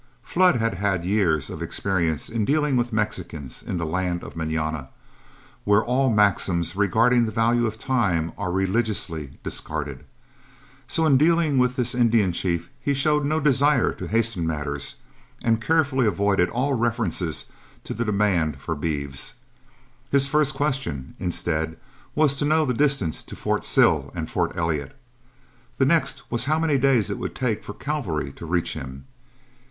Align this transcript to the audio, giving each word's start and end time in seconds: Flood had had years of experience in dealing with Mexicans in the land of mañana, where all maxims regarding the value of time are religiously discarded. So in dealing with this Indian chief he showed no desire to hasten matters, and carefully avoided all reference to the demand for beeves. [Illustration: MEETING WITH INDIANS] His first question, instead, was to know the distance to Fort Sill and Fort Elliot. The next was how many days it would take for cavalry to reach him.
Flood 0.23 0.55
had 0.55 0.73
had 0.73 1.05
years 1.05 1.51
of 1.51 1.61
experience 1.61 2.27
in 2.27 2.43
dealing 2.43 2.75
with 2.75 2.91
Mexicans 2.91 3.61
in 3.61 3.77
the 3.77 3.85
land 3.85 4.23
of 4.23 4.33
mañana, 4.33 4.87
where 5.63 5.83
all 5.83 6.11
maxims 6.11 6.75
regarding 6.75 7.27
the 7.27 7.31
value 7.31 7.67
of 7.67 7.77
time 7.77 8.31
are 8.35 8.51
religiously 8.51 9.37
discarded. 9.43 10.03
So 10.87 11.05
in 11.05 11.19
dealing 11.19 11.59
with 11.59 11.75
this 11.75 11.93
Indian 11.93 12.31
chief 12.31 12.67
he 12.81 12.95
showed 12.95 13.25
no 13.25 13.39
desire 13.39 13.93
to 13.93 14.07
hasten 14.07 14.47
matters, 14.47 14.95
and 15.43 15.61
carefully 15.61 16.07
avoided 16.07 16.49
all 16.49 16.73
reference 16.73 17.19
to 17.19 17.93
the 17.93 18.03
demand 18.03 18.59
for 18.59 18.73
beeves. 18.73 19.35
[Illustration: 19.35 19.43
MEETING 19.53 19.85
WITH 19.85 20.03
INDIANS] 20.03 20.23
His 20.23 20.27
first 20.27 20.55
question, 20.55 21.15
instead, 21.19 21.77
was 22.15 22.35
to 22.37 22.45
know 22.45 22.65
the 22.65 22.73
distance 22.73 23.21
to 23.21 23.35
Fort 23.35 23.63
Sill 23.63 24.11
and 24.15 24.27
Fort 24.27 24.53
Elliot. 24.57 24.97
The 25.77 25.85
next 25.85 26.31
was 26.31 26.45
how 26.45 26.57
many 26.57 26.79
days 26.79 27.11
it 27.11 27.19
would 27.19 27.35
take 27.35 27.63
for 27.63 27.73
cavalry 27.75 28.31
to 28.31 28.47
reach 28.47 28.73
him. 28.73 29.05